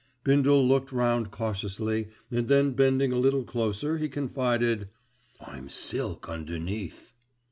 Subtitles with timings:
[0.23, 4.89] Bindle looked round cautiously and then bending a little closer he confided,
[5.39, 7.13] "I'm silk underneath!"